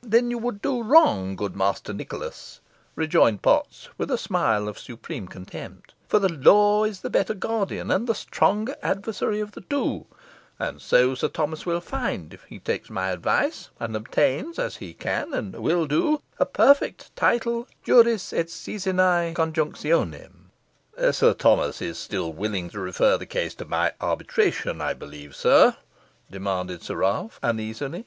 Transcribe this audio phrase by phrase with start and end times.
[0.00, 2.60] "Then you would do wrong, good Master Nicholas,"
[2.94, 7.90] rejoined Potts, with a smile of supreme contempt; "for the law is the better guardian
[7.90, 10.06] and the stronger adversary of the two,
[10.58, 14.94] and so Sir Thomas will find if he takes my advice, and obtains, as he
[14.94, 22.32] can and will do, a perfect title juris et seisinæ conjunctionem." "Sir Thomas is still
[22.32, 25.76] willing to refer the case to my arbitrament, I believe, sir?"
[26.30, 28.06] demanded Sir Ralph, uneasily.